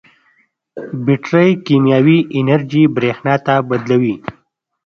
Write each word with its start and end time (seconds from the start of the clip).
بیټرۍ 1.05 1.49
کیمیاوي 1.65 2.17
انرژي 2.39 2.83
برېښنا 2.95 3.35
ته 3.45 3.53
بدلوي. 3.69 4.15